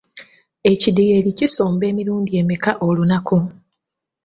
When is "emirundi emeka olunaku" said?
1.91-3.37